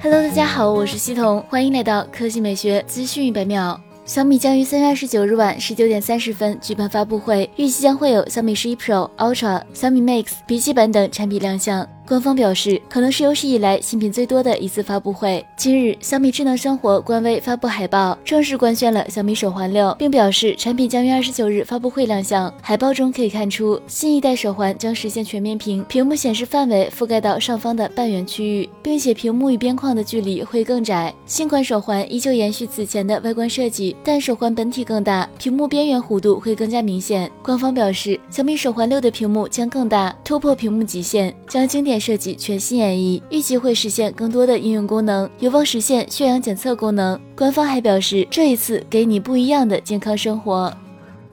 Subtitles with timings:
[0.00, 3.78] Hello，大家好，我是西彤，欢迎来到科技美学资讯一百秒。
[4.04, 11.84] 小米将于三月二十九日晚十九点三十分举办发布会，预计将会有小米十一 Pro、Ultra、小米 Mix 笔记本等产品亮相。
[12.08, 15.44] 官方表示，可能是有史以来新品最多的一次发布会。
[15.58, 22.50] 今日，小米智能生活官微发布海报，正式官宣了小米手环六，并表示产品将于二十九日发布会亮相。
[22.62, 31.14] 海报中可以看出，新一代手环将实现全面屏，屏幕显示范围覆盖到上方的半圆区域，并且屏幕与边框的距离会更窄。
[31.26, 37.30] 新款手环依旧延续此前的外观设计，但手环本体更大，屏幕边缘弧度会更加明显。
[37.42, 41.97] 官方表示，小米手环六的屏幕将更大，突破屏幕极限，将经典。
[41.98, 47.18] 设计全新演绎，预计会实现更多的应用功能，有望实现血氧检测功能。
[47.36, 50.72] 官方还表示，这一次给你不一样的健康生活。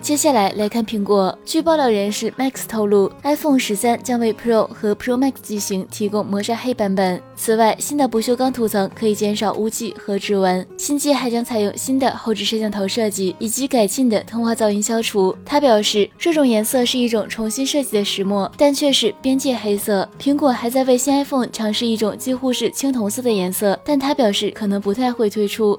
[0.00, 1.36] 接下来来看苹果。
[1.46, 7.22] 据爆料人士 Max 透露，iPhone 十三将为 Pro 和 Pro Max 机型提供磨砂黑版本。
[7.34, 10.66] 此外，新的不锈钢涂层可以减少污迹和指纹。
[10.76, 15.34] 新机还将采用新的后置摄像头设计以及改进的通话噪音消除。
[15.44, 20.06] 他表示，这种颜色是一种重新设计的石墨，但却是边界黑色。
[20.20, 25.78] 苹果还在为新 iPhone 尝试一种几乎是青铜色的颜色，但他表示可能不太会推出。